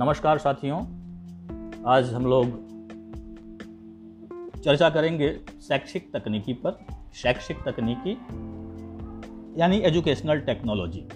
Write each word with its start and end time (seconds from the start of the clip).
नमस्कार 0.00 0.38
साथियों। 0.38 0.78
आज 1.86 2.12
हम 2.14 2.26
लोग 2.26 2.46
चर्चा 4.60 4.90
करेंगे 4.90 5.32
शैक्षिक 5.62 6.16
तकनीकी 6.16 6.52
पर, 6.52 6.78
शैक्षिक 7.14 7.56
तकनीकी, 7.66 8.12
यानी 9.60 9.78
एजुकेशनल 9.78 10.40
टेक्नोलॉजी। 10.40 11.08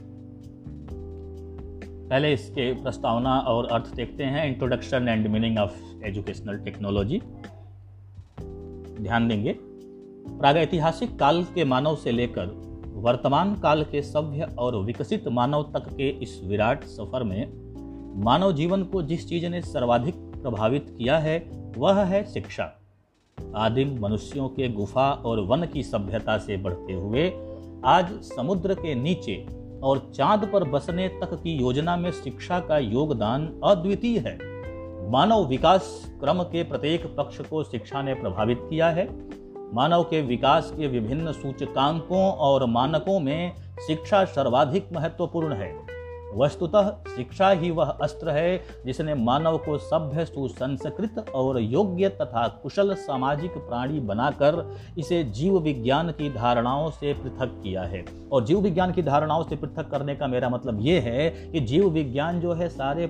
पहले 2.09 2.33
इसके 2.33 2.83
प्रस्तावना 2.83 3.39
और 3.39 3.67
अर्थ 3.67 3.95
देखते 3.95 4.25
हैं 4.25 4.47
introduction 4.47 5.09
and 5.09 5.27
meaning 5.27 5.59
of 5.59 6.05
educational 6.05 6.59
technology 6.59 7.19
ध्यान 9.03 9.29
देंगे। 9.29 9.57
प्रागैतिहासिक 10.29 11.19
काल 11.19 11.45
के 11.45 11.64
मानव 11.64 11.96
से 11.96 12.12
लेकर 12.12 12.46
वर्तमान 12.87 13.55
काल 13.55 13.85
के 13.85 14.03
सभ्य 14.03 14.55
और 14.59 14.85
विकसित 14.85 15.29
मानव 15.29 15.63
तक 15.63 15.89
के 15.89 16.09
इस 16.09 16.41
विराट 16.45 16.85
सफ़र 16.85 17.23
में 17.23 17.64
मानव 18.17 18.53
जीवन 18.53 18.82
को 18.82 19.03
जिस 19.03 19.29
चीज़ 19.29 19.46
ने 19.46 19.63
सर्वाधिक 19.63 20.14
प्रभावित 20.17 20.95
किया 20.99 21.18
है, 21.18 21.39
वह 21.79 22.03
है 22.03 22.25
शिक्षा। 22.25 22.81
आदिम 23.57 24.00
मनुष्यों 24.00 24.49
के 24.49 24.68
गुफा 24.68 25.11
और 25.11 25.40
वन 25.40 25.67
की 25.67 25.82
सभ्यता 25.82 26.39
से 26.39 26.57
बढ़ते 26.57 26.93
हुए, 26.93 27.32
आज 27.85 28.07
समुद्र 28.11 28.75
के 28.75 28.95
नीचे 28.95 29.46
और 29.82 30.13
चाँद 30.14 30.50
पर 30.53 30.64
बसने 30.64 31.09
तक 31.09 31.35
की 31.35 31.57
योजना 31.57 31.96
में 31.96 32.11
शिक्षा 32.11 32.61
का 32.61 32.78
योगदान 32.78 33.61
अद्वितीय 33.64 34.19
है। 34.19 34.39
मानव 35.11 35.47
विकास 35.47 36.12
क्रम 36.20 36.42
के 36.42 36.62
प्रत्येक 36.62 37.17
पक्ष 37.17 37.41
को 37.41 37.65
शिक्षा 37.65 38.03
ने 38.03 38.15
प्रभावित 38.15 38.61
किया 38.70 38.91
है। 38.91 39.28
मानव 39.75 40.03
के 40.03 40.23
विकास 40.23 40.73
के 40.77 40.87
विभिन्न 40.87 41.33
सूचकांकों 41.33 42.33
और 42.33 42.67
मानकों 42.67 43.20
में 43.20 43.53
शिक्षा 43.87 44.25
सर्वाधिक 44.25 44.89
महत्वपूर्ण 44.92 45.53
है। 45.53 45.84
वस्तुतः 46.37 46.91
शिक्षा 47.17 47.51
ही 47.51 47.71
वह 47.71 47.87
अस्त्र 47.87 48.31
है, 48.31 48.61
जिसने 48.87 49.15
मानव 49.15 49.59
को 49.59 49.79
सभ्य, 49.79 50.25
सुसंस्कृत 50.25 51.31
और 51.35 51.61
योग्य 51.61 52.09
तथा 52.09 52.49
कुशल 52.63 52.95
सामाजिक 52.95 53.51
प्राणी 53.51 54.01
बनाकर 54.01 54.77
इसे 54.99 55.25
जीव 55.25 55.59
विज्ञान 55.59 56.11
की 56.11 56.33
धारणाओं 56.33 56.91
से 56.91 57.13
पृथक 57.15 57.61
किया 57.65 57.83
है। 57.83 58.05
और 58.33 58.45
जीव 58.45 58.61
विज्ञान 58.61 58.93
की 58.93 59.03
धारणाओं 59.03 59.43
से 59.43 59.57
पृथक 59.57 59.91
करने 59.91 60.17
का 60.17 60.27
मेरा 60.27 60.49
मतलब 60.49 60.81
ये 60.81 60.99
है 61.01 61.31
कि 61.31 61.61
जीव 61.61 61.89
विज्ञान 61.89 62.41
जो 62.41 62.53
है 62.53 62.69
सारे 62.69 63.07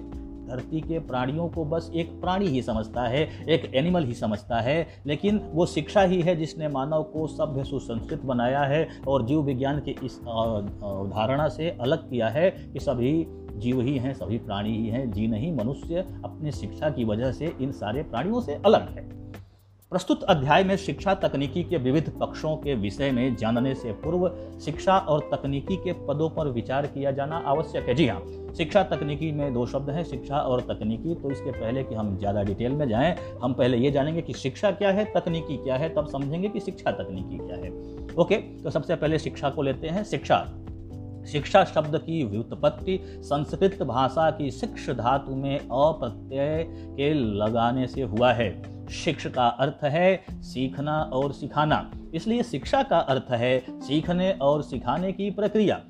धरती 0.48 0.81
के 0.81 0.98
प्राणियों 0.98 1.48
को 1.48 1.64
बस 1.64 1.91
एक 1.95 2.11
प्राणी 2.20 2.47
ही 2.47 2.62
समझता 2.62 3.03
है, 3.03 3.23
एक 3.48 3.70
एनिमल 3.75 4.05
ही 4.05 4.14
समझता 4.14 4.61
है, 4.61 4.87
लेकिन 5.06 5.41
वो 5.53 5.67
शिक्षा 5.67 6.03
ही 6.03 6.20
है 6.23 6.37
जिसने 6.37 6.69
मानव 6.69 7.03
को 7.03 7.27
सभ्य 7.27 7.64
सुसंस्कृत 7.64 8.23
बनाया 8.25 8.62
है 8.62 8.87
और 9.09 9.27
जीव 9.27 9.42
विज्ञान 9.42 9.81
के 9.81 9.95
इस 10.05 10.19
धारणा 11.11 11.48
से 11.48 11.70
अलग 11.70 12.09
किया 12.11 12.28
है 12.28 12.50
कि 12.50 12.81
सभी 12.81 13.27
जीव 13.55 13.81
ही 13.81 13.97
हैं, 13.98 14.12
सभी 14.15 14.39
प्राणी 14.39 14.77
ही 14.77 14.89
हैं 14.89 15.11
जी 15.12 15.27
नहीं 15.27 15.55
मनुष्य 15.56 16.06
अपनी 16.25 16.53
शिक्षा 16.53 16.91
की 16.91 17.05
वजह 17.05 17.33
से 17.33 17.55
इन 17.61 17.72
सारे 17.72 18.03
प्राणियों 18.03 18.41
से 18.41 18.55
अलग 18.67 18.89
है। 18.89 19.03
प्रस्तुत 19.95 20.23
अध्याय 20.23 20.64
में 20.64 20.77
शिक्षा 20.77 21.12
तकनीकी 21.14 21.62
के 21.62 21.77
विविध 21.77 22.09
पक्षों 22.20 22.56
के 22.56 22.75
विषय 22.75 23.11
में 23.11 23.37
जानने 23.37 23.75
से 23.75 23.92
पूर्व 23.95 24.27
शिक्षा 24.61 24.97
और 24.98 25.28
तकनीकी 25.33 25.77
के 25.77 25.92
पदों 26.06 26.28
पर 26.31 26.48
विचार 26.48 26.87
किया 26.87 27.11
जाना 27.11 27.37
आवश्यक 27.47 27.89
है। 27.89 27.95
जी 27.95 28.06
हाँ 28.09 28.19
शिक्षा 28.59 28.83
तकनीकी 28.83 29.31
में 29.33 29.53
दो 29.55 29.67
शब्द 29.67 29.91
हैं, 29.91 30.05
शिक्षा 30.05 30.39
और 30.39 30.61
तकनीकी। 30.62 31.15
तो 31.15 31.31
इसके 31.31 31.50
पहले 31.50 31.84
कि 31.84 31.95
हम 31.95 32.17
ज़्यादा 32.19 32.42
डिटेल 32.42 32.72
में 32.72 32.89
जाएँ, 32.89 33.15
हम 33.42 33.55
पहले 33.55 33.77
ये 33.77 33.91
जानेंगे 33.91 34.22
कि 34.22 34.33
शिक्षा 34.33 34.70
क्या 34.72 34.91
है, 34.91 35.05
तकनीकी 35.15 35.56
क्या 35.56 35.77
है, 35.77 35.95
तब 35.95 36.09
समझेंगे 36.09 36.48
कि 36.48 36.61
शिक्षा 36.61 36.91
तकनीकी 36.92 37.39
क्या 37.39 37.56
है। 37.56 37.72
ओके 38.17 38.37
तो 38.62 38.70
सबसे 38.70 38.97
पहले 38.97 39.19
शिक्षा 39.19 39.50
को 39.50 39.62
लेते 39.62 39.89
हैं। 39.89 40.05
शिक्षा 40.05 40.45
शिक्षा 41.33 41.65
शब्द 41.65 41.98
की 41.98 42.22
व्युत्पत्ति 42.25 43.00
संस्कृत 43.22 43.83
भाषा 43.84 44.31
की 44.31 44.50
शिक्ष 44.50 44.91
धातु 44.91 45.37
में 45.37 45.59
अप्रत्यय 45.59 46.65
के 46.69 47.15
लगाने 47.15 47.87
से 47.87 48.03
हुआ 48.03 48.33
है। 48.33 48.73
शिक्ष 48.93 49.27
का 49.27 49.47
अर्थ 49.47 49.84
है 49.84 50.25
सीखना 50.43 50.99
और 51.12 51.33
सिखाना। 51.33 51.91
इसलिए 52.15 52.43
शिक्षा 52.43 52.83
का 52.83 52.99
अर्थ 52.99 53.31
है 53.31 53.59
सीखने 53.81 54.33
और 54.33 54.62
सिखाने 54.62 55.12
की 55.12 55.31
प्रक्रिया। 55.31 55.81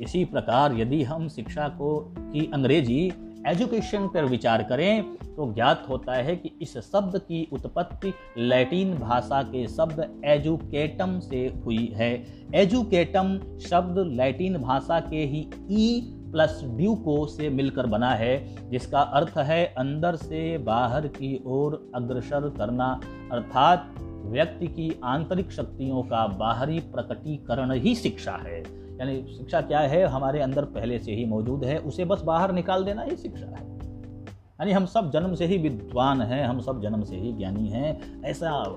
इसी 0.00 0.24
प्रकार 0.24 0.78
यदि 0.78 1.02
हम 1.02 1.28
शिक्षा 1.28 1.68
को 1.68 1.98
की 2.18 2.50
अंग्रेज़ी 2.54 3.12
एजुकेशन 3.46 4.06
पर 4.08 4.24
विचार 4.24 4.62
करें 4.62 5.02
तो 5.26 5.52
ज्ञात 5.54 5.86
होता 5.88 6.14
है 6.14 6.36
कि 6.36 6.50
इस 6.62 6.76
शब्द 6.78 7.18
की 7.18 7.46
उत्पत्ति 7.52 8.12
लैटिन 8.38 8.94
भाषा 8.94 9.42
के 9.42 9.66
शब्द 9.68 10.22
एजुकेटम 10.24 11.18
से 11.20 11.46
हुई 11.64 11.92
है। 11.94 12.10
एजुकेटम 12.54 13.38
शब्द 13.60 13.98
लैटिन 14.12 14.58
भाषा 14.58 15.00
के 15.00 15.24
ही 15.24 15.40
ई 15.70 16.00
प्लस 16.32 16.62
ड्यूको 16.64 17.26
से 17.26 17.50
मिलकर 17.50 17.86
बना 17.86 18.10
है, 18.10 18.56
जिसका 18.70 19.00
अर्थ 19.00 19.38
है 19.38 19.74
अंदर 19.78 20.16
से 20.16 20.58
बाहर 20.58 21.06
की 21.06 21.42
ओर 21.46 21.90
अग्रसर 21.94 22.50
करना, 22.50 23.00
अर्थात 23.32 23.94
व्यक्ति 24.24 24.66
की 24.66 25.00
आंतरिक 25.04 25.52
शक्तियों 25.52 26.02
का 26.02 26.26
बाहरी 26.26 26.78
प्रकटीकरण 26.78 27.72
ही 27.72 27.94
शिक्षा 27.94 28.32
है। 28.32 28.60
यानी 29.00 29.34
शिक्षा 29.38 29.60
क्या 29.60 29.80
है? 29.80 30.06
हमारे 30.06 30.40
अंदर 30.40 30.64
पहले 30.64 30.98
से 30.98 31.12
ही 31.12 31.24
मौजूद 31.24 31.64
है, 31.64 31.78
उसे 31.78 32.04
बस 32.04 32.22
बाहर 32.22 32.52
निकाल 32.52 32.84
देना 32.84 33.02
ही 33.02 33.16
शिक्षा 33.16 33.46
है। 33.46 33.72
यानी 34.52 34.72
हम 34.72 34.86
सब 34.86 35.10
जन्म 35.10 35.34
से 35.34 35.46
ही 35.46 35.58
विद्वान 35.58 36.22
हैं, 36.22 36.44
हम 36.44 36.60
सब 36.60 36.82
जन्म 36.82 37.02
से 37.02 37.16
ही 37.16 37.32
ज्ञानी 37.32 37.68
हैं। 37.68 38.22
ऐसा, 38.22 38.76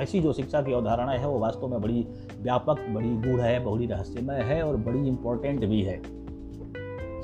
ऐसी 0.00 0.20
जो 0.20 0.32
शिक्षा 0.32 0.62
की 0.62 0.72
अवधारणा 0.72 1.12
है, 1.12 1.28
वो 1.28 1.38
वास्तव 1.38 1.68
में 1.68 1.80
बड़ी 1.80 2.06
व्यापक, 2.40 2.76
बड़ी 2.80 3.10
गूढ़ 3.10 3.40
है, 3.40 3.64
बड़ी 3.64 3.86
रहस्यमय 3.86 4.40
है 4.40 4.62
और 4.62 4.76
बड़ी 4.76 5.08
इंपॉर्टेंट 5.08 5.64
भी 5.64 5.82
है। 5.82 6.23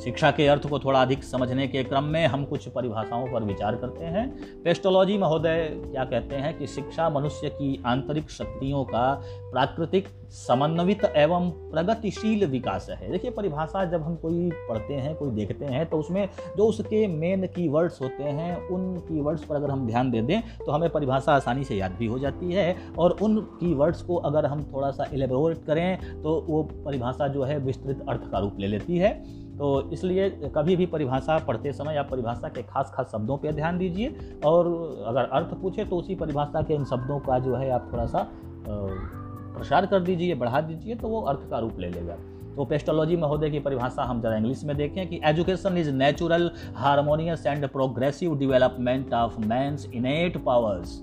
शिक्षा 0.01 0.31
के 0.31 0.47
अर्थ 0.47 0.67
को 0.69 0.79
थोड़ा 0.79 1.01
अधिक 1.03 1.25
समझने 1.25 1.67
के 1.69 1.83
क्रम 1.85 2.05
में 2.05 2.27
हम 2.27 2.45
कुछ 2.45 2.69
परिभाषाओं 2.69 3.27
पर 3.33 3.43
विचार 3.45 3.77
करते 3.77 4.05
हैं। 4.05 4.29
पेस्टोलॉजी 4.63 5.17
महोदय 5.19 5.69
क्या 5.73 6.05
कहते 6.05 6.37
हैं 6.37 6.57
कि 6.59 6.67
शिक्षा 6.67 7.09
मनुष्य 7.11 7.49
की 7.49 7.83
आंतरिक 7.87 8.31
शक्तियों 8.31 8.85
का 8.85 9.13
प्राकृतिक, 9.53 10.09
समन्वित 10.31 11.05
एवं 11.07 11.51
प्रगतिशील 11.51 12.45
विकास 12.47 12.87
है। 12.91 13.11
देखिए, 13.11 13.31
परिभाषा 13.31 13.85
जब 13.85 14.03
हम 14.03 14.15
कोई 14.17 14.51
पढ़ते 14.69 14.95
हैं, 14.95 15.15
कोई 15.17 15.31
देखते 15.31 15.65
हैं 15.65 15.85
तो 15.87 15.99
उसमें 15.99 16.29
जो 16.57 16.67
उसके 16.67 17.07
मेन 17.09 17.47
कीवर्ड्स 17.47 18.01
होते 18.01 18.23
हैं, 18.23 18.57
उन 18.69 18.97
कीवर्ड्स 19.09 19.45
पर 19.45 19.57
अगर 19.57 19.71
हम 19.71 19.87
ध्यान 19.87 20.11
दे 20.11 20.23
दें 20.23 20.41
तो 20.59 20.71
हमें 20.73 20.89
परिभाषा 20.91 21.33
आसानी 21.33 21.65
से 21.65 21.77
याद 21.77 21.97
भी 21.99 22.07
हो 22.07 22.19
जाती 22.19 22.53
है 22.53 22.77
और 22.99 23.17
उन 23.23 23.37
कीवर्ड्स 23.61 24.03
को 24.03 24.17
अगर 24.17 24.47
हम 24.47 24.63
थोड़ा 24.73 24.91
सा 24.91 25.09
एलेबोरेट 25.13 25.65
करें 25.67 26.23
तो 26.23 26.41
वो 26.49 26.63
परिभाषा 26.85 27.29
जो 27.29 27.43
है 27.43 27.59
विस्तृत 27.59 28.05
अर्थ 28.09 28.31
का 28.33 28.39
रूप 28.39 28.59
ले 28.61 28.67
लेती 28.67 28.99
है। 28.99 29.49
तो 29.61 29.91
इसलिए 29.93 30.29
कभी 30.55 30.75
भी 30.77 30.85
परिभाषा 30.87 31.37
पढ़ते 31.39 31.73
समय 31.73 31.97
आप 31.97 32.09
परिभाषा 32.11 32.49
के 32.49 32.63
खास 32.63 32.93
खास 32.95 33.11
शब्दों 33.13 33.37
पर 33.37 33.53
ध्यान 33.53 33.79
दीजिए 33.79 34.39
और 34.45 34.67
अगर 35.07 35.25
अर्थ 35.33 35.55
पूछे 35.63 35.85
तो 35.85 35.97
उसी 35.97 36.15
परिभाषा 36.15 36.63
के 36.63 36.75
इन 36.75 36.85
शब्दों 36.85 37.19
का 37.19 37.39
जो 37.39 37.55
है 37.57 37.71
आप 37.71 37.91
थोड़ा 37.93 38.07
सा 38.07 38.27
प्रसार 38.67 39.87
कर 39.87 40.01
दीजिए, 40.01 40.35
बढ़ा 40.35 40.61
दीजिए 40.61 40.95
तो 40.95 41.09
वो 41.09 41.21
अर्थ 41.23 41.49
का 41.51 41.59
रूप 41.59 41.79
ले 41.81 41.89
लेगा। 41.89 42.17
तो 42.57 42.65
पेस्टोलॉजी 42.65 43.17
महोदय 43.17 43.51
की 43.51 43.59
परिभाषा 43.61 44.03
हम 44.03 44.21
जरा 44.23 44.37
इंग्लिश 44.37 44.65
में 44.65 44.77
देखें 44.77 45.09
कि 45.09 45.21
education 45.25 45.77
is 45.79 45.91
natural, 45.93 46.51
harmonious 46.77 47.47
and 47.47 47.69
progressive 47.69 48.39
development 48.39 49.13
of 49.15 49.39
man's 49.41 49.89
innate 49.95 50.45
powers. 50.45 51.01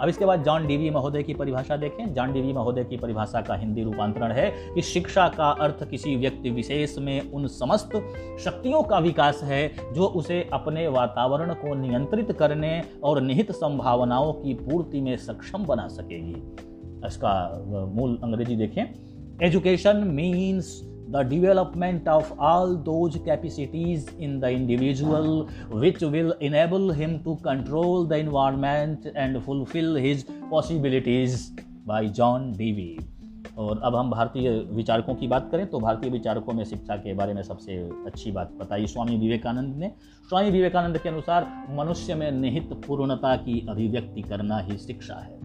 अब 0.00 0.08
इसके 0.08 0.24
बाद 0.24 0.42
जॉन 0.44 0.66
डीवी 0.66 0.90
महोदय 0.90 1.22
की 1.22 1.34
परिभाषा 1.34 1.76
देखें। 1.76 2.12
जॉन 2.14 2.32
डीवी 2.32 2.52
महोदय 2.52 2.84
की 2.84 2.96
परिभाषा 2.96 3.40
का 3.40 3.54
हिंदी 3.54 3.82
रूपांतरण 3.82 4.32
है 4.32 4.50
कि 4.74 4.82
शिक्षा 4.82 5.28
का 5.28 5.48
अर्थ 5.60 5.88
किसी 5.90 6.16
व्यक्ति 6.16 6.50
विशेष 6.50 6.98
में 6.98 7.30
उन 7.32 7.46
समस्त 7.46 7.90
शक्तियों 8.40 8.82
का 8.82 8.98
विकास 8.98 9.40
है 9.44 9.92
जो 9.94 10.06
उसे 10.06 10.48
अपने 10.52 10.86
वातावरण 10.88 11.54
को 11.54 11.74
नियंत्रित 11.74 12.32
करने 12.32 12.82
और 13.04 13.20
निहित 13.20 13.52
संभावनाओं 13.52 14.32
की 14.32 14.54
पूर्ति 14.54 15.00
में 15.00 15.16
सक्षम 15.16 15.64
बना 15.64 15.88
सकेगी। 15.88 16.36
इसका 17.06 17.64
मूल 17.94 18.18
अंग्रेज़ी 18.24 18.56
देखें। 18.56 18.82
Education 19.42 19.96
means 20.06 20.89
the 21.10 21.26
development 21.28 22.08
of 22.08 22.32
all 22.38 22.76
those 22.76 23.16
capacities 23.16 24.10
in 24.20 24.40
the 24.40 24.44
individual 24.44 25.28
which 25.74 26.02
will 26.04 26.32
enable 26.42 26.90
him 26.90 27.18
to 27.18 27.34
control 27.34 28.08
the 28.08 28.12
environment 28.12 29.12
and 29.16 29.40
fulfil 29.40 29.96
his 29.96 30.24
possibilities 30.50 31.56
by 31.86 32.08
John 32.08 32.52
Dewey 32.52 32.98
और 33.58 33.80
अब 33.84 33.96
हम 33.96 34.10
भारतीय 34.10 34.50
विचारकों 34.70 35.14
की 35.14 35.26
बात 35.26 35.48
करें 35.52 35.66
तो 35.66 35.78
भारतीय 35.78 36.10
विचारकों 36.10 36.52
में 36.52 36.64
शिक्षा 36.64 36.96
के 36.96 37.14
बारे 37.14 37.34
में 37.34 37.42
सबसे 37.42 37.76
अच्छी 38.06 38.32
बात 38.32 38.52
बताई 38.60 38.86
स्वामी 38.86 39.16
विवेकानंद 39.16 39.76
ने। 39.76 39.92
स्वामी 40.28 40.50
विवेकानंद 40.50 40.98
के 40.98 41.08
अनुसार, 41.08 41.46
मनुष्य 41.70 42.14
में 42.14 42.30
निहित 42.32 42.72
पूर्णता 42.86 43.36
की 43.36 43.66
अभिव्यक्ति 43.68 44.22
करना 44.22 44.58
ही 44.58 44.78
शिक्षा 44.78 45.14
है। 45.14 45.39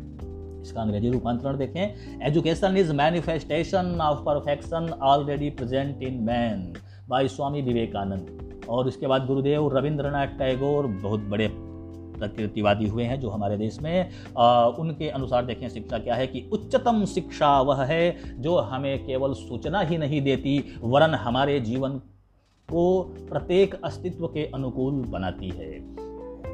इसका 0.65 0.81
अंग्रेज़ी 0.81 1.09
रूपांतरण 1.09 1.57
देखें। 1.57 2.21
Education 2.27 2.77
is 2.77 2.93
manifestation 2.93 3.97
of 4.01 4.19
perfection 4.19 4.89
already 5.03 5.49
present 5.49 6.01
in 6.03 6.23
man 6.23 6.73
by 7.09 7.27
Swami 7.27 7.61
Vivekananda 7.61 8.65
और 8.69 8.87
इसके 8.87 9.07
बाद 9.07 9.25
गुरुदेव 9.25 9.77
रविंद्रनाथ 9.77 10.27
टैगोर 10.27 10.87
बहुत 10.87 11.19
बड़े 11.19 11.47
प्रकृतिवादी 12.17 12.87
हुए 12.87 13.03
हैं 13.03 13.19
जो 13.19 13.29
हमारे 13.29 13.57
देश 13.57 13.79
में। 13.81 14.09
आ, 14.37 14.65
उनके 14.65 15.09
अनुसार 15.09 15.45
देखें 15.45 15.67
शिक्षा 15.69 15.97
क्या 15.97 16.15
है 16.15 16.27
कि 16.27 16.49
उच्चतम 16.53 17.05
शिक्षा 17.05 17.49
वह 17.61 17.83
है 17.83 18.15
जो 18.41 18.57
हमें 18.57 19.05
केवल 19.05 19.33
सूचना 19.33 19.79
ही 19.81 19.97
नहीं 19.97 20.21
देती 20.21 20.57
वरन 20.81 21.15
हमारे 21.15 21.59
जीवन 21.59 21.97
को 22.69 23.01
प्रत्येक 23.29 23.75
अस्तित्व 23.83 24.27
के 24.27 24.45
अनुकूल 24.45 25.03
बनाती 25.09 25.49
है। 25.49 26.04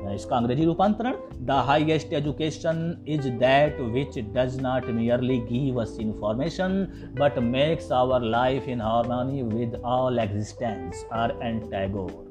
इसका 0.09 0.35
अंग्रेज़ी 0.37 0.65
रूपांतरण, 0.65 1.13
the 1.37 1.51
highest 1.67 2.13
education 2.13 3.03
is 3.07 3.27
that 3.39 3.79
which 3.91 4.17
does 4.35 4.59
not 4.61 4.85
merely 4.91 5.37
give 5.41 5.81
us 5.81 5.97
information 6.01 6.81
but 7.19 7.39
makes 7.39 7.91
our 7.91 8.21
life 8.29 8.67
in 8.69 8.81
harmony 8.81 9.41
with 9.43 9.81
all 9.85 10.19
existence, 10.19 11.05
R 11.13 11.37
N 11.43 11.61
Tagore. 11.63 12.29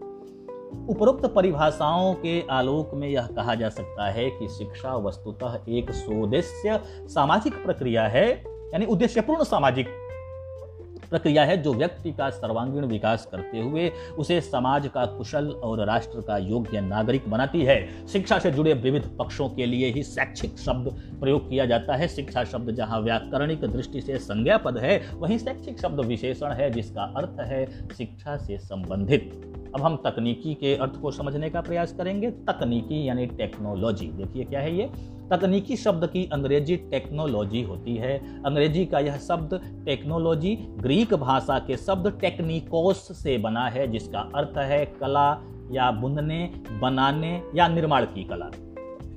उपरोक्त 0.91 1.27
परिभाषाओं 1.27 2.13
के 2.15 2.41
आलोक 2.51 2.91
में 2.95 3.09
यह 3.09 3.27
कहा 3.27 3.55
जा 3.55 3.69
सकता 3.69 4.11
है 4.11 4.29
कि 4.31 4.49
शिक्षा 4.49 4.95
वस्तुतः 4.99 5.59
एक 5.69 5.91
सोदेश्य 5.93 6.81
सामाजिक 7.09 7.55
प्रक्रिया 7.65 8.07
है, 8.09 8.29
यानी 8.73 8.87
उद्देश्यपूर्ण 8.87 9.45
सामाजिक 9.45 9.87
प्रक्रिया 11.11 11.45
है 11.45 11.57
जो 11.63 11.75
व्यक्ति 11.75 12.13
का 12.13 12.29
सर्वांगीण 12.31 12.85
विकास 12.85 13.29
करते 13.33 13.61
हुए 13.61 13.89
उसे 14.19 14.41
समाज 14.41 14.87
का 14.87 15.05
कुशल 15.07 15.51
और 15.65 15.85
राष्ट्र 15.87 16.21
का 16.21 16.39
योग्य 16.39 16.81
नागरिक 16.81 17.29
बनाती 17.31 17.63
है। 17.63 18.07
शिक्षा 18.07 18.39
से 18.39 18.51
जुड़े 18.51 18.75
विविध 18.75 19.11
पक्षों 19.19 19.49
के 19.49 19.67
लिए 19.67 19.91
ही 19.91 20.03
शैक्षिक 20.03 20.59
शब्द 20.59 20.89
प्रयोग 21.21 21.49
किया 21.49 21.67
जाता 21.67 21.97
है। 21.97 22.09
शिक्षा 22.09 22.45
शब्द 22.45 22.71
जहाँ 22.71 23.01
व्याकरणिक 23.01 23.65
दृष्टि 23.65 24.01
से 24.01 24.19
संज्ञा 24.19 24.59
पद 24.59 24.79
है, 24.79 24.99
वहीं 25.15 25.39
शैक्षिक 25.39 25.81
शब्द 25.81 26.01
विशेषण 26.01 26.53
है, 26.53 26.71
जिसका 26.71 27.03
अर्थ 27.17 27.41
है 27.41 27.65
शिक्षा 27.97 28.37
से 28.37 28.59
संबंधित। 28.59 29.31
अब 29.75 29.83
हम 29.83 29.97
तकनीकी 29.97 30.55
के 30.55 30.75
अर्थ 30.77 31.01
को 31.01 31.11
समझने 31.11 31.51
का 31.51 31.61
प्रयास 31.61 31.93
करेंगे। 31.93 32.31
तकनीकी 32.31 33.09
यानी 33.09 33.27
टेक्नोलॉजी। 33.27 34.07
देखिए 34.07 34.45
क्या 34.45 34.61
है 34.61 34.77
ये? 34.77 34.91
तकनीकी 35.31 35.77
शब्द 35.77 36.07
की 36.07 36.29
अंग्रेज़ी 36.33 36.77
टेक्नोलॉजी 36.77 37.63
होती 37.63 37.97
है। 37.97 38.43
अंग्रेज़ी 38.43 38.87
का 38.87 38.99
यह 38.99 39.17
शब्द 39.17 39.83
टेक्नोलॉजी 39.85 40.57
ग्रीक 40.57 41.15
भाषा 41.15 41.59
के 41.59 41.77
शब्द 41.77 42.19
टेक्निकोस 42.21 43.09
से 43.23 43.39
बना 43.39 43.69
है, 43.69 43.91
जिसका 43.91 44.21
अर्थ 44.35 44.59
है 44.59 44.85
कला 44.87 45.43
या 45.73 45.91
बुनने, 45.91 46.51
बनाने 46.81 47.43
या 47.55 47.69
निर्माण 47.69 48.05
की 48.05 48.25
कला। 48.25 48.51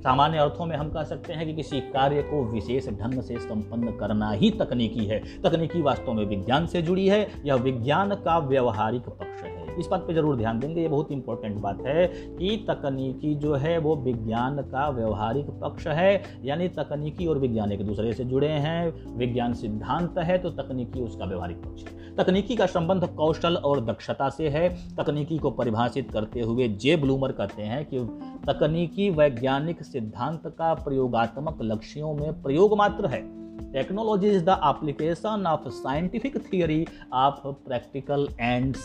सामान्य 0.00 0.38
अर्थों 0.38 0.66
में 0.66 0.76
हम 0.76 0.88
कह 0.90 1.02
सकते 1.02 1.32
हैं 1.32 1.46
कि 1.46 1.54
किसी 1.54 1.80
कार्य 1.80 2.22
को 2.22 2.44
विशेष 2.44 2.88
ढंग 2.88 3.22
से 3.22 3.38
संपन्न 3.38 3.96
करना 3.96 4.30
ही 4.30 4.50
तकनीकी 4.50 5.04
है। 5.04 5.42
तकनीकी 5.42 5.82
वास्तव 5.82 6.12
में 6.12 6.26
विज्ञान 6.26 6.66
से 6.66 6.82
जुड़ी 6.82 7.08
है। 7.08 7.28
यह 7.44 7.54
विज्ञान 7.54 8.14
का 8.14 8.38
व्यवहारिक 8.38 9.02
पक्ष 9.02 9.42
है। 9.42 9.63
इस 9.78 9.86
बात 9.86 10.00
पे 10.00 10.14
ज़रूर 10.14 10.36
ध्यान 10.36 10.58
देंगे। 10.60 10.80
ये 10.80 10.88
बहुत 10.88 11.12
इंपॉर्टेंट 11.12 11.56
बात 11.56 11.80
है 11.86 12.06
कि 12.06 12.56
तकनीकी 12.68 13.34
जो 13.34 13.54
है 13.54 13.76
वो 13.78 13.96
विज्ञान 13.96 14.56
का 14.62 14.88
व्यवहारिक 14.90 15.46
पक्ष 15.62 15.86
है, 15.88 16.22
यानी 16.44 16.68
तकनीकी 16.70 17.26
और 17.26 17.38
विज्ञान 17.38 17.72
एक 17.72 17.82
दूसरे 17.86 18.12
से 18.12 18.24
जुड़े 18.24 18.48
हैं। 18.48 19.16
विज्ञान 19.16 19.54
सिद्धांत 19.54 20.18
है 20.18 20.38
तो 20.38 20.50
तकनीकी 20.52 21.02
उसका 21.02 21.24
व्यवहारिक 21.24 21.56
पक्ष 21.56 21.84
है। 21.84 22.02
तकनीकी 22.16 22.56
का 22.56 22.66
संबंध 22.66 23.06
कौशल 23.16 23.56
और 23.56 23.84
दक्षता 23.84 24.28
से 24.28 24.48
है। 24.48 24.68
तकनीकी 24.96 25.38
को 25.38 25.50
परिभाषित 25.50 26.10
करते 26.10 26.40
हुए 26.40 26.68
जे 26.68 26.96
ब्लूमर 26.96 27.32
कहते 27.32 27.62
हैं 27.62 27.84
कि 27.84 27.98
तकनीकी 28.48 29.08
वैज्ञानिक 29.10 29.82
सिद्धांत 29.82 30.46
का 30.58 30.74
प्रयोगात्मक 30.74 31.58
लक्ष्यों 31.62 32.14
में 32.14 32.42
प्रयोग 32.42 32.76
मात्र 32.78 33.06
है। 33.06 33.22
Technology 33.72 34.28
is 34.28 34.44
the 34.44 34.56
application 34.64 35.44
of 35.46 35.68
scientific 35.68 36.36
theory 36.44 36.84
of 37.12 37.46
practical 37.66 38.28
ends 38.40 38.80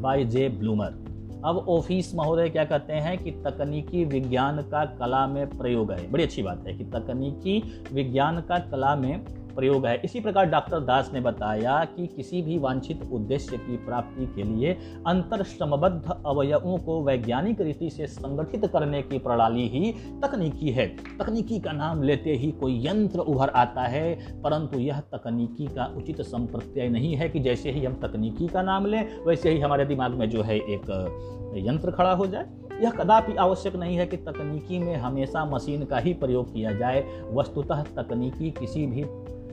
by 0.00 0.24
J 0.24 0.48
Bloomer 0.48 1.08
अब 1.44 1.56
ऑफ़िस 1.68 2.14
महोदय 2.14 2.48
क्या 2.48 2.64
कहते 2.64 2.92
हैं 2.92 3.18
कि 3.18 3.30
तकनीकी 3.30 4.04
विज्ञान 4.04 4.62
का 4.62 4.84
कला 4.84 5.26
में 5.26 5.46
प्रयोग 5.48 5.92
है 5.92 6.10
बड़ी 6.10 6.24
अच्छी 6.24 6.42
बात 6.42 6.64
है 6.66 6.74
कि 6.74 6.84
तकनीकी 6.84 7.62
विज्ञान 7.92 8.40
का 8.40 8.58
कला 8.58 8.96
में 8.96 9.24
प्रयोग 9.58 9.86
है। 9.86 9.94
इसी 10.04 10.20
प्रकार 10.20 10.46
डॉक्टर 10.46 10.80
दास 10.80 11.10
ने 11.14 11.20
बताया 11.20 11.78
कि 11.86 12.06
किसी 12.06 12.42
भी 12.42 12.58
वांछित 12.58 13.00
उद्देश्य 13.12 13.56
की 13.56 13.76
प्राप्ति 13.76 14.26
के 14.26 14.42
लिए 14.42 14.72
अंतर 15.06 15.42
श्रमबद्ध 15.44 16.12
अवयवों 16.26 16.76
को 16.78 17.00
वैज्ञानिक 17.04 17.60
रीति 17.60 17.90
से 17.90 18.06
संगठित 18.06 18.66
करने 18.66 19.02
की 19.02 19.18
प्रणाली 19.18 19.66
ही 19.68 19.92
तकनीकी 20.22 20.70
है। 20.70 20.86
तकनीकी 21.18 21.58
का 21.60 21.72
नाम 21.72 22.02
लेते 22.02 22.32
ही 22.32 22.50
कोई 22.50 22.78
यंत्र 22.86 23.18
उभर 23.20 23.48
आता 23.48 23.82
है, 23.82 24.14
परंतु 24.42 24.78
यह 24.78 25.00
तकनीकी 25.14 25.66
का 25.66 25.86
उचित 25.96 26.20
संप्रत्यय 26.20 26.88
नहीं 26.88 27.14
है 27.14 27.28
कि 27.28 27.40
जैसे 27.40 27.70
ही 27.70 27.84
हम 27.84 27.94
तकनीकी 27.94 28.48
का 28.48 28.62
नाम 28.62 28.86
लें, 28.86 29.24
वैसे 29.24 29.50
ही 29.50 29.60
हमारे 29.60 29.84
दिमाग 29.84 30.14
में 30.14 30.28
जो 30.30 30.42
है 30.42 30.56
एक 30.56 31.54
यंत्र 31.58 31.90
खड़ा 31.90 32.12
हो 32.12 32.26
जाए। 32.26 32.46
यह 32.82 32.90
कदापि 32.90 33.34
आवश्यक 33.36 33.76
नहीं 33.76 33.96
है 33.96 34.06
कि 34.06 34.16
तकनीकी 34.16 34.78
में 34.78 34.94
हमेशा 34.96 35.44
मशीन 35.44 35.84
का 35.84 35.98
ही 35.98 36.12
प्रयोग 36.14 36.52
किया 36.54 36.72
जाए। 36.72 37.02
वस्तुतः 37.32 37.82
तकनीकी 37.96 38.50
किसी 38.50 38.86
भी 38.86 39.04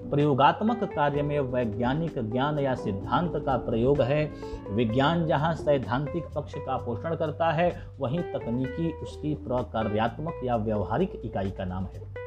प्रयोगात्मक 0.10 0.84
कार्य 0.84 1.22
में 1.22 1.40
वैज्ञानिक 1.40 2.32
ज्ञान 2.32 2.60
या 2.60 2.76
सिद्धांत 2.76 3.32
का 3.46 3.58
प्रयोग 3.58 4.02
है। 4.02 4.32
विज्ञान 4.70 5.28
जहाँ 5.28 5.54
सैद्धांतिक 5.54 6.24
पक्ष 6.36 6.54
का 6.56 6.78
पोषण 6.78 7.16
करता 7.16 7.52
है, 7.52 7.88
वहीं 8.00 8.20
तकनीकी 8.20 8.92
उसकी 8.92 9.34
प्रकार्यात्मक 9.34 10.34
या 10.44 10.56
व्यवहारिक 10.56 11.22
इकाई 11.26 11.52
का 11.52 11.66
नाम 11.66 11.84
है। 11.84 12.26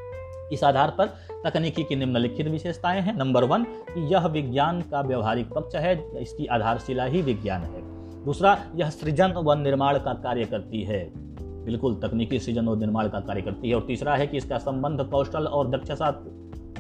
इस 0.52 0.64
आधार 0.64 0.94
पर 0.98 1.06
तकनीकी 1.44 1.82
की 1.82 1.96
निम्नलिखित 1.96 2.48
विशेषताएँ 2.48 3.00
हैं। 3.00 3.19
नंबर 3.19 3.44
वन 3.44 3.64
कि 3.64 4.14
यह 4.14 4.26
विज्ञान 4.26 4.80
का 4.80 5.00
व्यवहारिक 5.00 5.52
पक्ष 5.52 5.75
है, 5.75 6.22
इसकी 6.22 6.46
आधारशिला 6.46 7.04
ही 7.04 7.22
विज्ञान 7.22 7.60
है। 7.60 7.98
दूसरा, 8.25 8.58
यह 8.75 8.90
सृजन 8.90 9.32
व 9.32 9.52
निर्माण 9.52 9.98
का 9.98 10.12
कार्य 10.12 10.44
करती 10.44 10.82
है। 10.82 11.12
बिल्कुल 11.64 11.94
तकनीकी 11.94 12.38
सृजन 12.38 12.69
और 12.69 12.76
निर्माण 12.76 13.08
का 13.08 13.20
कार्य 13.20 13.42
करती 13.42 13.69
है। 13.69 13.75
और 13.75 13.82
तीसरा 13.82 14.16
है 14.16 14.26
कि 14.26 14.36
इसका 14.36 14.58
संबंध 14.58 15.00
कौशल 15.00 15.44
और 15.44 15.70
दक्षता 15.70 16.10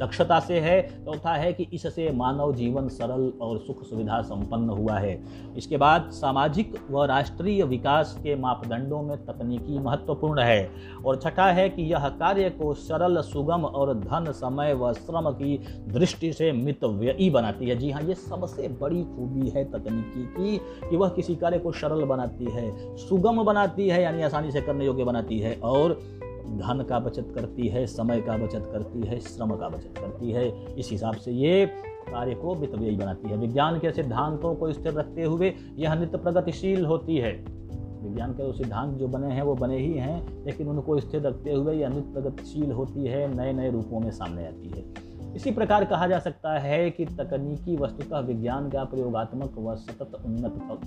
दक्षता 0.00 0.38
से 0.40 0.58
है। 0.60 0.80
चौथा 1.04 1.36
तो 1.36 1.40
है 1.40 1.52
कि 1.52 1.66
इससे 1.72 2.10
मानव 2.10 2.54
जीवन 2.54 2.88
सरल 2.88 3.32
और 3.40 3.58
सुख 3.58 3.82
सुविधा 3.82 4.20
संपन्न 4.22 4.68
हुआ 4.70 4.98
है। 4.98 5.22
इसके 5.56 5.76
बाद 5.76 6.10
सामाजिक 6.12 6.74
व 6.90 7.04
राष्ट्रीय 7.04 7.64
विकास 7.64 8.16
के 8.22 8.36
मापदंडों 8.36 9.02
में 9.02 9.16
तकनीकी 9.26 9.78
महत्वपूर्ण 9.78 10.40
है। 10.40 10.70
और 11.06 11.16
छठा 11.16 11.46
है 11.46 11.68
कि 11.68 11.82
यह 11.82 12.08
कार्य 12.08 12.50
को 12.50 12.74
सरल, 12.74 13.20
सुगम 13.20 13.64
और 13.64 13.94
धन, 13.94 14.32
समय 14.32 14.74
व 14.74 14.92
श्रम 14.92 15.30
की 15.30 15.58
दृष्टि 15.88 16.32
से 16.32 16.52
मितव्ययी 16.52 17.30
बनाती 17.30 17.68
है। 17.68 17.76
जी 17.76 17.90
हाँ 17.90 18.02
ये 18.02 18.14
सबसे 18.14 18.68
बड़ी 18.68 19.02
खूबी 19.02 19.48
है 19.48 19.64
तकनीकी 19.64 20.24
की 20.26 20.58
कि 20.90 20.96
वह 20.96 21.08
किसी 21.08 21.34
कार्य 21.34 21.58
को 21.58 21.72
सरल 21.72 22.04
बनाती 22.04 22.44
है, 22.44 22.96
सुगम 22.96 23.42
बनाती 23.44 23.88
है, 23.88 24.02
यानी 24.02 24.22
आसानी 24.22 24.50
से 24.50 24.60
करने 24.60 24.86
योग्य 24.86 25.04
बनाती 25.04 25.38
है। 25.38 25.54
और 25.54 26.00
धन 26.48 26.86
का 26.88 26.98
बचत 26.98 27.32
करती 27.34 27.68
है, 27.68 27.86
समय 27.86 28.20
का 28.20 28.36
बचत 28.36 28.68
करती 28.72 29.06
है, 29.06 29.20
श्रम 29.20 29.56
का 29.56 29.68
बचत 29.68 29.94
करती 29.98 30.32
है। 30.32 30.74
इस 30.74 30.90
हिसाब 30.90 31.14
से 31.14 31.32
ये 31.32 31.66
कार्य 32.10 32.34
को 32.34 32.54
वित्तव्ययी 32.54 32.96
बनाती 32.96 33.28
है। 33.28 33.36
विज्ञान 33.36 33.78
के 33.78 33.92
सिद्धांतों 33.92 34.54
को 34.54 34.72
स्थिर 34.72 34.92
रखते 34.92 35.22
हुए 35.22 35.54
यह 35.76 35.94
नित्य 35.94 36.18
प्रगतिशील 36.18 36.86
होती 36.86 37.16
है। 37.16 37.58
विज्ञान 38.02 38.32
के 38.32 38.52
सिद्धांत 38.52 38.98
जो 38.98 39.08
बने 39.08 39.26
हैं, 39.26 39.42
वो 39.42 39.54
बने 39.54 39.78
ही 39.78 39.92
हैं, 39.92 40.44
लेकिन 40.44 40.68
उनको 40.68 41.00
स्थिर 41.00 41.22
रखते 41.22 41.52
हुए 41.52 41.74
यह 41.74 41.88
नित्य 41.88 42.12
प्रगतिशील 42.12 42.72
होती 42.72 43.06
है 43.06 43.36
नए 43.36 43.52
नए 43.52 43.70
रूपों 43.70 44.00
में 44.00 44.10
सामने 44.10 44.46
आती 44.46 44.68
है। 44.68 45.08
इसी 45.34 45.50
प्रकार 45.50 45.84
कहा 45.84 46.06
जा 46.06 46.18
सकता 46.18 46.58
है 46.58 46.90
कि 46.90 47.04
तकनीकी 47.04 47.76
वस्तुतः 47.76 48.18
विज्ञान 48.18 48.70
का 48.70 48.84
प्रयोगात्मक 48.84 49.54
व 49.58 49.74
सतत 49.74 50.22
उन्नत 50.26 50.80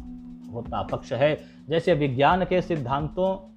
होता 0.53 0.81
पक्ष 0.81 1.13
है। 1.13 1.39
जैसे 1.69 1.93
विज्ञान 1.93 2.45
के 2.45 2.61
सिद्धांतों 2.61 3.47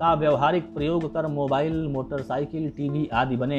का 0.00 0.12
व्यवहारिक 0.14 0.74
प्रयोग 0.74 1.04
कर 1.14 1.26
मोबाइल, 1.26 1.86
मोटरसाइकिल, 1.88 2.68
टीवी 2.70 3.06
आदि 3.12 3.36
बने। 3.36 3.58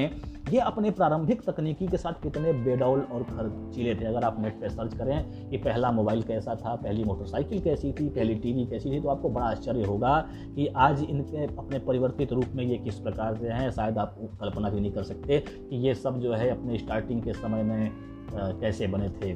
ये 0.52 0.60
अपने 0.60 0.92
प्रारंभिक 0.92 1.42
तकनीकी 1.42 1.88
के 1.88 1.98
साथ 1.98 2.22
कितने 2.24 2.54
बेडौल 2.64 3.00
और 3.02 3.24
खर्चीले 3.24 3.96
थे? 3.96 4.06
अगर 4.06 4.24
आप 4.24 4.40
नेट 4.42 4.54
पर 4.62 4.70
सर्च 4.70 4.94
करें 4.94 5.50
कि 5.50 5.58
पहला 5.58 5.92
मोबाइल 5.92 6.22
कैसा 6.22 6.56
था, 6.56 6.76
पहली 6.76 7.04
मोटरसाइकिल 7.04 7.62
कैसी 7.62 7.92
थी, 7.92 8.08
पहली 8.10 8.36
टीवी 8.36 8.66
कैसी 8.66 8.92
थी 8.92 9.02
तो 9.02 9.10
आपको 9.10 9.30
बड़ा 9.30 9.46
आश्चर्य 9.46 9.84
होगा 9.84 10.18
कि 10.56 10.68
आज 10.78 11.04
इनके 11.04 11.46
अपने 11.46 11.80
परिवर्तित 11.80 12.34
रूप 12.34 12.56
में 12.56 12.64
ये 12.64 12.78
किस 12.78 13.00
प्रकार 13.00 13.36
से 13.36 13.50
हैं। 13.50 13.70
शायद 13.72 13.98
आप 13.98 14.16
कल्पना 14.42 14.70
भी 14.70 14.80
नहीं 14.80 14.92
कर 14.92 15.04
सकते 15.04 15.40
कि 15.40 15.86
ये 15.88 15.94
सब 15.96 16.20
जो 16.20 16.34
है 16.34 16.50
अपने 16.50 16.78
स्टार्टिंग 16.78 17.22
के 17.24 17.34
समय 17.34 17.64
में 17.64 17.92
कैसे 18.34 18.88
बने 18.88 19.10
थे। 19.12 19.34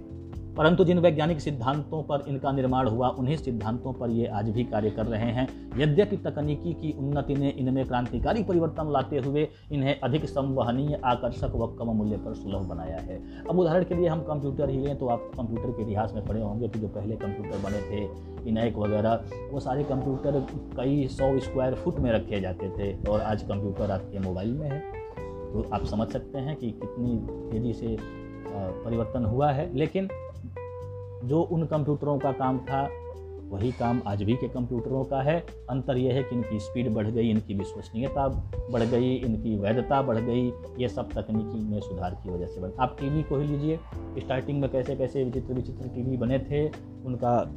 परंतु 0.58 0.84
जिन 0.84 1.00
वैज्ञानिक 1.00 1.40
सिद्धांतों 1.42 2.02
पर 2.04 2.24
इनका 2.28 2.52
निर्माण 2.52 2.88
हुआ, 2.88 3.08
उन्हीं 3.10 3.36
सिद्धांतों 3.38 3.94
पर 3.94 4.10
ये 4.10 4.26
आज 4.28 4.50
भी 4.50 4.64
कार्य 4.64 4.90
कर 4.90 5.06
रहे 5.06 5.30
हैं। 5.32 5.48
यद्यपि 5.78 6.18
तकनीकी 6.18 6.74
की 6.74 6.92
उन्नति 6.92 7.36
ने 7.36 7.50
इनमें 7.50 7.86
क्रांतिकारी 7.88 8.44
परिवर्तन 8.44 8.92
लाते 8.92 9.18
हुए 9.18 9.48
इन्हें 9.72 10.00
अधिक 10.00 10.26
संवहनीय, 10.26 11.00
आकर्षक 11.06 11.56
व 11.56 11.68
कम 11.80 11.92
मूल्य 11.92 12.18
पर 12.18 12.34
सुलभ 12.34 12.68
बनाया 12.68 12.98
है। 12.98 13.20
अब 13.50 13.60
उदाहरण 13.60 13.84
के 13.84 13.96
लिए 13.96 14.08
हम 14.08 14.22
कंप्यूटर 14.22 14.70
ही 14.70 14.80
लें 14.80 14.98
तो 14.98 15.08
आप 15.08 15.32
कंप्यूटर 15.38 15.72
के 15.72 15.84
इतिहास 15.84 16.14
में 16.14 16.26
पढ़े 16.26 16.42
होंगे 16.42 16.68
कि 16.68 16.80
जो 16.80 16.88
पहले 16.90 17.16
कंप्यूटर 17.16 17.58
बने 17.60 17.82
थे, 17.82 18.08
इनैक 18.50 18.78
वगैरह, 18.78 19.24
वो 19.52 19.60
सारे 19.60 19.84
कंप्यूटर 19.84 20.40
कई 20.78 21.08
सौ 21.08 21.38
स्क्वायर 21.40 21.76
फुट 21.76 22.00
में 22.00 22.12
रखे 22.12 22.42
जाते 22.42 22.70
थे 22.70 22.96
और 23.10 23.22
आज 23.22 23.44
कंप्यूटर 23.44 23.92
आपके 23.92 24.20
मोबाइल 24.20 24.54
में 24.54 24.70
है। 24.70 24.80
तो 25.54 25.66
आप 25.74 25.86
समझ 25.86 26.08
सकते 26.08 26.40
हैं 26.40 26.56
कि 26.56 26.72
कितनी 26.72 27.18
तेज़ी 27.52 27.74
से 27.74 27.98
परिवर्तन 28.56 29.26
हुआ 29.26 29.52
है। 29.52 29.74
लेकिन 29.76 30.08
जो 31.24 31.42
उन 31.42 31.66
कंप्यूटरों 31.66 32.20
का 32.20 32.32
काम 32.32 32.60
था, 32.60 32.90
वही 33.50 33.72
काम 33.72 34.02
आज 34.08 34.24
भी 34.24 34.34
के 34.34 34.48
कंप्यूटरों 34.48 35.04
का 35.04 35.22
है। 35.22 35.46
अंतर 35.70 35.98
यह 35.98 36.14
है 36.14 36.24
कि 36.24 36.36
इनकी 36.36 36.60
स्पीड 36.60 36.94
बढ़ 36.94 37.08
गई, 37.08 37.30
इनकी 37.30 37.54
विश्वसनीयता 37.54 38.28
बढ़ 38.72 38.84
गई, 38.84 39.16
इनकी 39.16 39.58
वैधता 39.58 40.02
बढ़ 40.02 40.18
गई, 40.18 40.52
ये 40.80 40.88
सब 40.88 41.10
तकनीकी 41.10 41.70
में 41.70 41.80
सुधार 41.80 42.12
की 42.24 42.30
वजह 42.30 42.48
से 42.48 42.62
बन। 42.62 42.72
आप 42.80 42.98
टीवी 43.00 43.24
को 43.24 43.38
ही 43.38 43.48
लीजिए, 43.48 43.80
स्टार्टिंग 44.18 44.62
में 44.62 44.72
कैसे 44.72 44.96
कैसे 44.96 45.24
विचित्र 45.24 45.54
विचित्र 45.54 45.88
टीवी 45.88 46.18
बने 46.18 46.40
थे, 46.40 46.68
उनका 47.06 47.54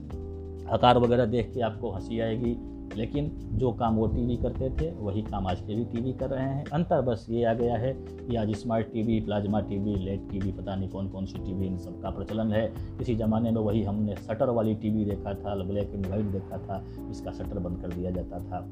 आकार 0.75 0.99
वगैरह 0.99 1.25
देख 1.25 1.55
के 1.55 1.61
आपको 1.61 1.91
हँसी 1.91 2.21
आएगी। 2.21 2.76
लेकिन 2.97 3.51
जो 3.53 3.73
काम 3.73 3.97
वो 3.97 4.07
टीवी 4.07 4.37
करते 4.37 4.71
थे, 4.71 4.91
वही 4.91 5.23
काम 5.23 5.47
आज 5.47 5.61
के 5.61 5.75
भी 5.75 5.85
टीवी 5.85 6.13
कर 6.13 6.31
रहे 6.31 6.45
हैं। 6.45 6.65
अंतर 6.65 7.01
बस 7.01 7.27
ये 7.31 7.45
आ 7.45 7.55
गया 7.55 7.77
है 7.77 7.93
कि 7.93 8.37
आज 8.37 8.55
smart 8.55 8.93
TV, 8.93 9.21
plasma 9.21 9.61
TV, 9.61 9.95
LED 9.95 10.31
TV, 10.31 10.53
पता 10.53 10.77
नहीं 10.77 10.89
कौन 10.89 11.09
कौन 11.09 11.27
सी 11.27 11.39
टीवी, 11.39 11.67
इन 11.67 11.79
सब 11.79 12.03
का 12.03 12.11
प्रचलन 12.11 12.53
है। 12.53 12.67
किसी 12.99 13.15
ज़माने 13.15 13.51
में 13.51 13.61
वही 13.61 13.83
हमने 13.83 14.17
शटर 14.17 14.51
वाली 14.51 14.75
टीवी 14.75 15.05
देखा 15.05 15.35
था, 15.35 15.65
ब्लैक 15.65 15.91
एंड 15.95 16.07
वाइट 16.07 16.25
देखा 16.25 16.59
था, 16.59 16.85
इसका 17.11 17.31
शटर 17.31 17.59
बंद 17.59 17.83
कर 17.83 17.89
दिया 17.89 18.11
जाता 18.11 18.39
था। 18.39 18.69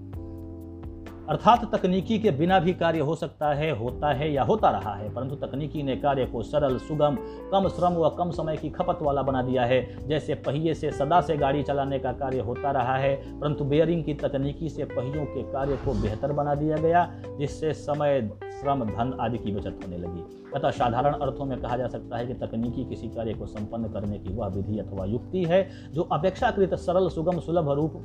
अर्थात 1.29 1.75
तकनीकी 1.75 2.19
के 2.19 2.31
बिना 2.31 2.59
भी 2.61 2.73
कार्य 2.73 3.01
हो 3.01 3.15
सकता 3.15 3.53
है, 3.55 3.79
होता 3.79 4.13
है 4.13 4.33
या 4.33 4.43
होता 4.43 4.71
रहा 4.71 4.95
है, 4.95 5.15
परंतु 5.15 5.35
तकनीकी 5.37 5.83
ने 5.83 5.97
कार्य 5.97 6.27
को 6.27 6.43
सरल, 6.43 6.79
सुगम, 6.79 7.17
कम 7.53 7.69
श्रम 7.69 7.93
व 7.93 8.09
कम 8.09 8.31
समय 8.31 8.57
की 8.57 8.71
खपत 8.71 8.99
वाला 9.03 9.23
बना 9.23 9.43
दिया 9.43 9.65
है। 9.65 10.09
जैसे 10.09 10.35
पहिए 10.35 10.75
से 10.75 10.91
सदा 10.91 11.21
से 11.21 11.37
गाड़ी 11.37 11.63
चलाने 11.63 11.99
का 11.99 12.13
कार्य 12.13 12.41
होता 12.41 12.71
रहा 12.71 12.97
है, 12.97 13.41
परंतु 13.41 13.65
बेयरिंग 13.65 14.05
की 14.05 14.15
तकनीकी 14.15 14.69
से 14.69 14.85
पहियों 14.85 15.25
के 15.25 15.43
कार्य 15.43 15.77
को 15.77 15.95
बेहतर 15.95 16.33
बना 16.33 16.55
दिया 16.55 16.77
गया, 16.77 17.13
जिससे 17.39 17.73
समय, 17.73 18.31
श्रम, 18.61 18.85
धन 18.85 19.17
आदि 19.21 19.39
की 19.39 19.53
बचत 19.53 19.81
होने 19.85 19.99
लगी। 19.99 20.53
अतः 20.57 20.71
साधारण 20.71 21.13
अर्थों 21.13 21.45
में 21.45 21.61
कहा 21.61 21.77
जा 21.77 21.87
सकता 21.87 22.17
है 22.17 22.27
कि 22.27 22.35
तकनीकी 22.35 22.85
किसी 22.85 23.09
कार्य 23.09 23.35
को 23.35 23.47
संपन्न 23.47 23.85
करने 23.85 24.19
की 24.19 24.35
वह 24.35 24.47
विधि 24.47 24.79
अथवा 24.79 25.05
युक्ति 25.05 25.45
है, 25.45 25.69
जो 25.93 26.03
अपेक्षाकृत 26.03 26.75
सरल, 26.75 27.09
सुगम, 27.09 27.41
सुलभ 27.41 27.71
रूप 27.71 28.03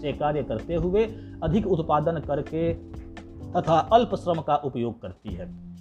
से 0.00 0.12
कार्य 0.12 0.42
करते 0.42 0.74
हुए 0.74 1.04
अधिक 1.42 1.66
उत्पादन 1.66 2.20
करके 2.20 2.74
तथा 3.52 3.78
अल्प 3.92 4.14
श्रम 4.14 4.40
का 4.40 4.56
उपयोग 4.56 5.02
करती 5.02 5.34
है। 5.34 5.73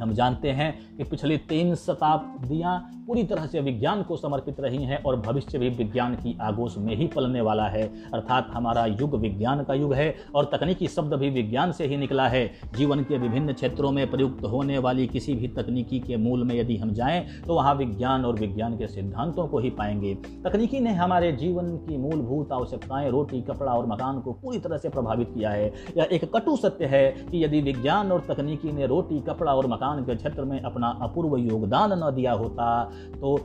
हम 0.00 0.12
जानते 0.12 0.50
हैं 0.50 0.72
कि 0.96 1.04
पिछली 1.04 1.36
तीन 1.48 1.74
शताब्दियाँ 1.74 2.78
पूरी 3.06 3.22
तरह 3.24 3.46
से 3.46 3.60
विज्ञान 3.60 4.02
को 4.02 4.16
समर्पित 4.16 4.60
रही 4.60 4.84
हैं 4.84 5.02
और 5.02 5.16
भविष्य 5.20 5.58
भी 5.58 5.68
विज्ञान 5.68 6.14
की 6.14 6.36
आगोश 6.40 6.76
में 6.78 6.94
ही 6.96 7.06
पलने 7.06 7.40
वाला 7.40 7.66
है। 7.68 7.82
अर्थात 8.14 8.48
हमारा 8.50 8.84
युग 8.86 9.14
विज्ञान 9.14 9.62
का 9.64 9.74
युग 9.74 9.94
है 9.94 10.14
और 10.34 10.44
तकनीकी 10.44 10.88
शब्द 10.88 11.14
भी 11.14 11.30
विज्ञान 11.30 11.72
से 11.72 11.86
ही 11.86 11.96
निकला 11.96 12.28
है। 12.28 12.46
जीवन 12.76 13.02
के 13.02 13.18
विभिन्न 13.18 13.52
क्षेत्रों 13.52 13.90
में 13.92 14.10
प्रयुक्त 14.10 14.44
होने 14.44 14.78
वाली 14.78 15.06
किसी 15.06 15.34
भी 15.34 15.48
तकनीकी 15.48 16.00
के 16.00 16.16
मूल 16.16 16.44
में 16.44 16.54
यदि 16.54 16.76
हम 16.76 16.92
जाएँ 16.92 17.24
तो 17.46 17.54
वहाँ 17.54 17.74
विज्ञान 17.74 18.24
और 18.24 18.38
विज्ञान 18.38 18.76
के 18.78 18.86
सिद्धांतों 18.86 19.46
को 19.46 19.58
ही 19.58 19.70
पाएँगे। 19.70 20.14
तकनीकी 20.44 20.80
ने 20.80 20.92
हमारे 20.94 21.32
जीवन 21.32 21.76
की 21.76 21.96
मूलभूत 21.96 22.52
आवश्यकताएँ, 22.52 23.10
रोटी, 23.10 23.40
कपड़ा 23.42 23.72
और 23.72 23.86
मकान 23.86 24.20
को 24.20 24.32
पूरी 24.32 24.58
तरह 24.58 24.76
से 24.76 24.88
प्रभावित 24.88 25.28
किया 25.34 25.50
है। 25.50 25.72
यह 25.96 26.08
एक 26.12 26.24
कटु 26.36 26.56
सत्य 26.56 26.86
है 26.86 27.10
कि 27.30 27.44
यदि 27.44 27.60
विज्ञान 27.60 28.12
और 28.12 28.20
तकनीकी 28.20 28.72
ने 28.72 28.86
रोटी, 28.86 29.20
कपड़ा 29.20 29.54
और 29.54 29.66
मकान 29.66 29.82
के 29.92 30.14
क्षेत्र 30.14 30.44
में 30.44 30.60
अपना 30.60 30.98
अपूर्व 31.02 31.36
योगदान 31.36 32.04
न 32.04 32.14
दिया 32.14 32.32
होता 32.32 32.84
तो 33.20 33.38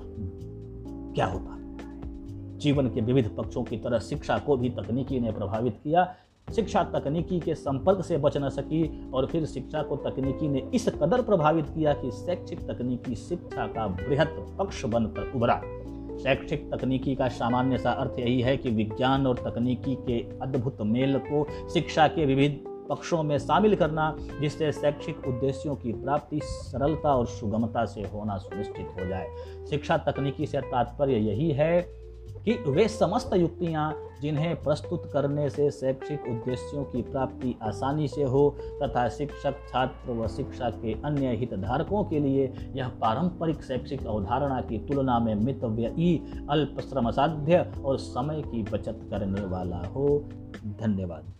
क्या 1.16 1.26
होता? 1.26 1.56
जीवन 2.58 2.88
के 2.88 3.02
विविध 3.02 3.36
पक्षों 3.38 3.64
की 3.64 3.78
तरह 3.78 4.00
शिक्षा 4.00 4.38
को 4.38 4.58
भी 4.58 4.70
तकनीकी 4.70 5.20
ने 5.20 5.32
प्रभावित 5.32 5.80
किया। 5.84 6.16
शिक्षा 6.56 6.84
तकनीकी 6.84 7.40
के 7.40 7.56
संपर्क 7.56 8.06
से 8.06 8.18
बच 8.18 8.38
न 8.38 8.50
सकी 8.50 9.12
और 9.12 9.26
फिर 9.26 9.46
शिक्षा 9.46 9.82
को 9.82 9.96
तकनीकी 9.96 10.48
ने 10.48 10.70
इस 10.74 10.90
कदर 10.90 11.22
प्रभावित 11.22 11.66
किया 11.66 11.94
कि 11.94 12.12
शैक्षिक 12.12 12.60
तकनीकी 12.60 13.16
शिक्षा 13.16 13.68
का 13.68 13.88
बृहत 13.88 14.56
पक्ष 14.60 14.86
बनकर 14.86 15.32
उभरा। 15.36 15.62
शैक्षिक 16.24 16.72
तकनीकी 16.74 17.16
का 17.16 17.28
सामान्य 17.28 17.78
सा 17.78 17.92
अर्थ 17.92 18.20
यही 18.20 18.42
है 18.42 18.58
कि 18.58 18.70
विज्ञान 18.70 19.28
और 19.28 19.36
तकनीकी 19.38 19.96
के 19.96 20.40
अद्भुत 20.40 20.78
मेल 20.82 21.18
को 21.18 21.48
शिक्षा 21.70 22.08
के 22.08 22.26
विविध 22.26 22.69
पक्षों 22.90 23.24
में 23.24 23.38
शामिल 23.38 23.76
करना, 23.76 24.16
जिससे 24.42 24.72
शैक्षिक 24.72 25.28
उद्देश्यों 25.28 25.76
की 25.76 25.94
प्राप्ति 25.94 26.40
सरलता 26.44 27.16
और 27.16 27.28
सुगमता 27.28 27.86
से 27.86 28.02
होना 28.02 28.38
सुनिश्चित 28.38 28.88
हो 29.00 29.06
जाए। 29.06 29.28
शिक्षा 29.70 29.98
तकनीकी 29.98 30.46
से 30.46 30.62
तात्पर्य 30.62 31.14
यही 31.14 31.52
है 31.52 32.00
कि 32.46 32.54
वे 32.68 32.88
समस्त 32.88 33.30
युक्तियाँ, 33.34 33.94
जिन्हें 34.22 34.56
प्रस्तुत 34.56 35.10
करने 35.14 35.50
से 35.50 35.72
शैक्षिक 35.72 36.22
उद्देश्यों 36.22 36.84
की 36.84 37.02
प्राप्ति 37.02 37.56
आसानी 37.62 38.08
से 38.08 38.24
हो, 38.24 38.56
तथा 38.84 39.10
शिक्षक, 39.10 39.56
छात्र 39.70 40.12
व 40.12 40.28
शिक्षा 40.28 40.70
के 40.70 40.94
अन्य 40.94 41.36
हितधारकों 41.36 42.04
के 42.04 42.20
लिए 42.20 42.54
यह 42.76 42.88
पारंपरिक 42.88 43.64
शैक्षिक 43.64 44.08
अवधारणा 44.08 44.62
की 44.62 44.78
तुलना 44.78 45.20
में 45.20 45.36
मितव्ययी 45.36 46.24
अल्प 46.50 46.80
श्रम 46.80 47.12
साध्य 47.12 47.72
और 47.86 47.98
समय 47.98 48.42
की 48.42 48.64
बचत 48.64 49.00
करने 49.10 49.42
वाला 49.42 49.78
हो। 49.78 50.30
धन्यवाद। 50.66 51.34